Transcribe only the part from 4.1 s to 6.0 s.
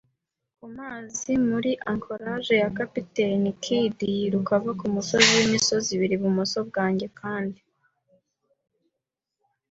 yiruka ava kumusozi wimisozi